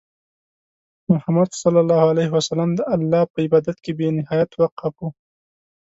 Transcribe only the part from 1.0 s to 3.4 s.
محمد صلى الله عليه وسلم د الله په